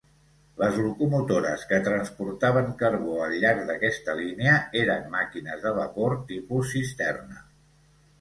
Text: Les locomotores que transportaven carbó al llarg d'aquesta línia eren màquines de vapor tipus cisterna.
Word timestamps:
Les 0.59 0.77
locomotores 0.83 1.65
que 1.71 1.77
transportaven 1.87 2.71
carbó 2.79 3.17
al 3.25 3.35
llarg 3.43 3.61
d'aquesta 3.67 4.15
línia 4.21 4.55
eren 4.85 5.05
màquines 5.17 5.61
de 5.67 5.75
vapor 5.77 6.17
tipus 6.33 6.73
cisterna. 6.79 7.45